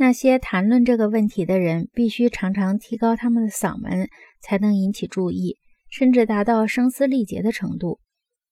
[0.00, 4.08] 那些谈论这个问题的人，必须常常提高他们的嗓门，
[4.40, 5.56] 才能引起注意，
[5.90, 7.98] 甚至达到声嘶力竭的程度。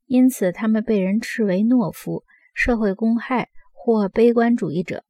[0.06, 5.04] 因此，他们被人斥为懦夫、社会公害或悲观主义者。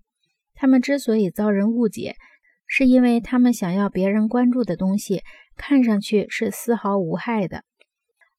[0.55, 2.17] 他们之所以遭人误解，
[2.67, 5.23] 是因为他们想要别人关注的东西
[5.57, 7.65] 看上去是丝毫无害的。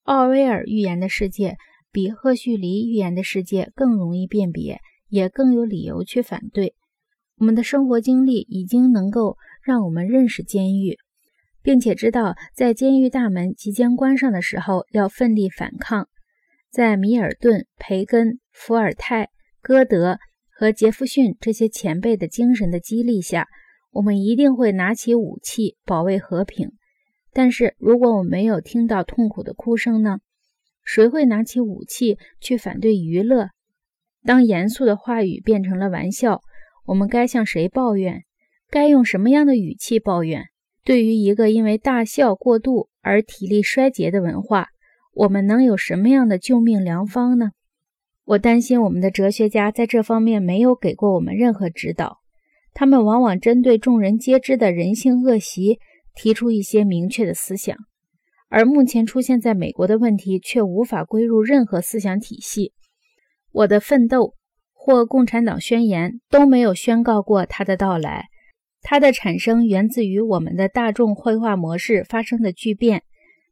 [0.03, 1.57] 奥威尔预言的世界
[1.91, 6.75] 比赫胥黎预言的世界更容易辨别，也更有理由去反对。
[7.37, 10.97] 我们的生活经历已经能够让我们认识监狱，
[11.61, 16.07] 并且知道在监狱大门即将关上的时候要奋力反抗。
[16.71, 19.29] 在米尔顿、培根、伏尔泰、
[19.61, 20.17] 歌德
[20.49, 23.47] 和杰弗逊这些前辈的精神的激励下，
[23.91, 26.71] 我们一定会拿起武器保卫和平。
[27.33, 30.17] 但是，如果我们没有听到痛苦的哭声呢？
[30.83, 33.49] 谁会拿起武器去反对娱乐？
[34.23, 36.41] 当严肃的话语变成了玩笑？
[36.87, 38.23] 我们该向谁抱怨？
[38.69, 40.45] 该用什么样的语气抱怨？
[40.85, 44.69] 对于一个因为大笑过度而体力衰竭的文化，
[45.13, 47.51] 我们能有什么样的救命良方呢？
[48.23, 52.19] 我担心我们的哲学家在这方面没有给过我们任何指导。
[52.73, 55.79] 他们往往针对众人皆知的人性恶习
[56.15, 57.77] 提出一些明确的思想，
[58.47, 62.71] 而目前出现在美国的问题却无法归入任何思想体系。
[63.51, 64.35] 我的奋斗。
[64.87, 68.29] 或共产党宣言都没有宣告过它的到来。
[68.81, 73.03] 它的产生源自于我们的大众绘画模式发生的巨变，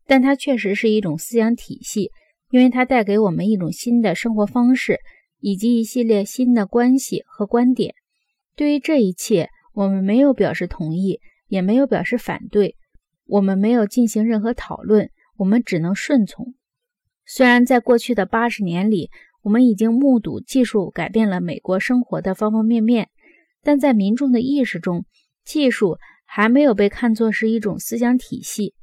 [0.08, 2.10] 但它确实是一种思想体系，
[2.52, 5.02] 因为它带给我们一种新的生活方式
[5.42, 7.96] 以及一系列新的关系和观点。
[8.56, 11.20] 对于这一切，我们没有表示同意，
[11.50, 12.78] 也没有表示反对，
[13.26, 16.54] 我们没有进行任何讨论，我们只能顺从。
[17.26, 19.10] 虽然在过去的八十年里，
[19.46, 23.10] 我们已经目睹技术改变了美国生活的方方面面，
[23.62, 25.06] 但在民众的意识中，
[25.46, 28.74] 技术还没有被看作是一种思想体系。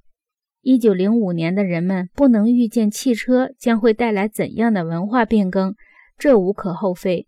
[0.60, 5.74] 一九零五年的人们不能预见汽车将会带来怎样的文化变更，
[6.17, 7.27] 这无可厚非。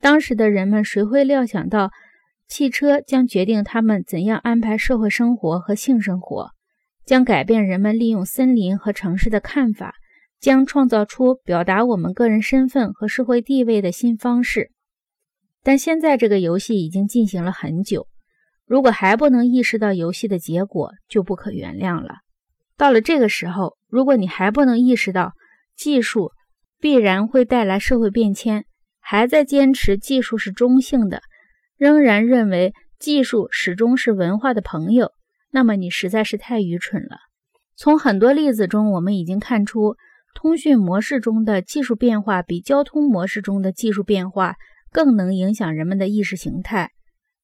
[0.00, 1.90] 当时的人们谁会料想到
[2.48, 6.52] 汽车将决定他们怎样安排社会生活和性生活，
[7.04, 9.96] 将改变人们利用森林和城市的看法？
[10.42, 14.72] 将创造出表达我们个人身份和社会地位的新方式，
[15.62, 18.08] 但现在这个游戏已经进行了很久。
[18.66, 22.16] 如果还不能意识到游戏的结果，就不可原谅了。
[22.76, 25.32] 到了这个时候，如果你还不能意识到
[25.76, 26.32] 技术
[26.80, 28.64] 必然会带来社会变迁，
[28.98, 31.22] 还在坚持技术是中性的，
[31.76, 35.12] 仍然认为技术始终是文化的朋友，
[35.52, 37.18] 那么你实在是太愚蠢了。
[37.76, 39.94] 从很多例子中，我们已经看出。
[40.34, 44.56] 通讯模式中的技术变化比交通模式中的技术变化
[44.90, 46.90] 更能影响人们的意识形态。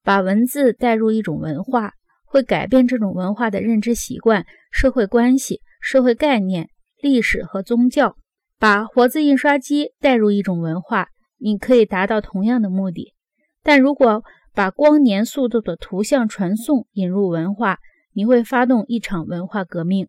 [0.02, 1.92] 把文字带入一种文化，
[2.24, 8.16] 会改变这种文化的认知习惯、社会关系、社会概念、历史和宗教。
[8.58, 13.14] 把活字印刷机带入一种文化，你可以达到同样的目的。
[13.62, 17.78] 但如果把光年速度的图像传送引入文化，
[18.12, 20.08] 你会发动一场文化革命。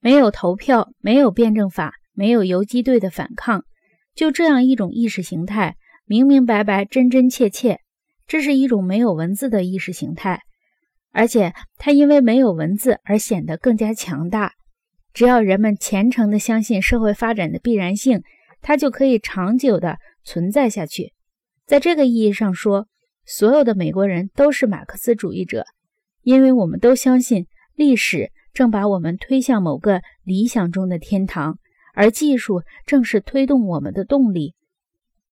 [0.00, 1.94] 没有投票，没有辩证法。
[2.18, 3.64] 没有游击队的反抗，
[4.12, 7.78] 就这样一种意识形态，明明白白、真真切切，
[8.26, 10.40] 这是一种没有文字的意识形态，
[11.12, 14.54] 而且它因为没有文字而显得更加强大。
[15.14, 18.24] 只要人们虔诚地相信社会发展的必然性，
[18.62, 21.12] 它就可以长久地存在下去。
[21.66, 22.88] 在这个意义上说，
[23.24, 25.64] 所有的美国人都是马克思主义者，
[26.22, 27.46] 因为我们都相信
[27.76, 31.60] 历史正把我们推向某个理想中的天堂。
[31.98, 34.54] 而技术正是推动我们的动力。